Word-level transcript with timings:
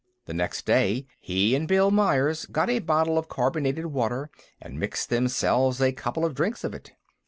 The 0.25 0.33
next 0.33 0.65
day, 0.65 1.05
he 1.19 1.53
and 1.53 1.67
Bill 1.67 1.91
Myers 1.91 2.47
got 2.47 2.71
a 2.71 2.79
bottle 2.79 3.19
of 3.19 3.29
carbonated 3.29 3.85
water 3.85 4.31
and 4.59 4.79
mixed 4.79 5.11
themselves 5.11 5.79
a 5.79 5.91
couple 5.91 6.25
of 6.25 6.33
drinks 6.33 6.63
of 6.63 6.73
it. 6.73 6.93